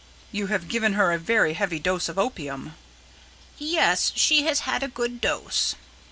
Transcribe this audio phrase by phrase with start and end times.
[0.31, 2.73] "You have given her a very heavy dose of opium."
[3.59, 5.75] "Yes, she has had a good dose."